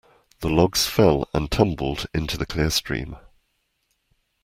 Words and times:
The 0.39 0.49
logs 0.49 0.87
fell 0.87 1.29
and 1.31 1.51
tumbled 1.51 2.07
into 2.11 2.35
the 2.35 2.47
clear 2.47 2.71
stream. 2.71 3.17